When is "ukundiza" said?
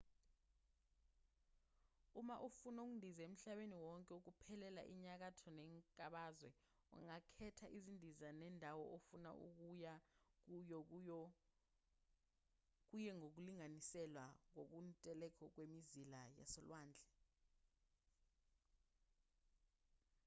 2.87-3.21